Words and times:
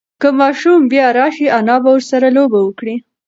که 0.21 0.27
ماشوم 0.39 0.81
بیا 0.91 1.07
راشي، 1.17 1.45
انا 1.57 1.75
به 1.83 1.89
ورسره 1.95 2.27
لوبه 2.35 2.59
وکړي. 2.63 2.95